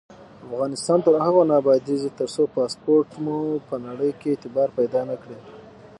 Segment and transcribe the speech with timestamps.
[0.47, 5.37] افغانستان تر هغو نه ابادیږي، ترڅو پاسپورت مو په نړۍ کې اعتبار پیدا نکړي.